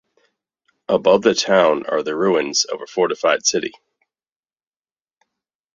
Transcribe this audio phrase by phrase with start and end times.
[0.89, 3.71] Above the town are the ruins of a fortified city.